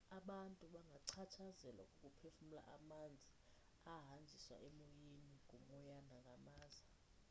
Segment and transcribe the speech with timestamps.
[0.19, 3.31] abantu bangachatshazelwa kukuphefumla amanzi
[3.93, 6.85] ahanjiswa emoyeni ngumoya nangamaza